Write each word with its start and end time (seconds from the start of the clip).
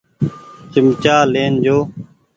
چمچآ 0.71 1.15
لين 1.31 1.53
جو۔ 1.65 1.77